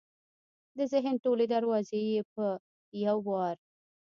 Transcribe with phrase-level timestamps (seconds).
[0.77, 2.45] د ذهن ټولې دروازې یې په
[3.05, 3.55] یو وار